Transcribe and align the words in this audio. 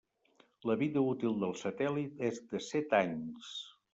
La 0.69 0.75
vida 0.79 1.03
útil 1.09 1.35
del 1.43 1.53
satèl·lit 1.59 2.25
és 2.31 2.41
de 2.53 2.65
set 2.71 2.99
anys. 3.03 3.55